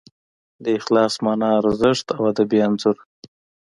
د 0.63 0.65
اخلاص 0.79 1.13
مانا، 1.23 1.49
ارزښت 1.61 2.07
او 2.15 2.21
ادبي 2.31 2.59
انځور 2.67 2.97